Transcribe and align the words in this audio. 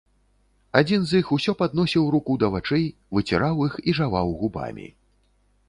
Адзін 0.79 1.01
з 1.09 1.21
іх 1.23 1.27
усё 1.35 1.53
падносіў 1.59 2.09
руку 2.17 2.39
да 2.43 2.49
вачэй, 2.57 2.85
выціраў 3.19 3.63
іх 3.69 3.73
і 3.89 3.99
жаваў 4.01 4.27
губамі. 4.41 4.87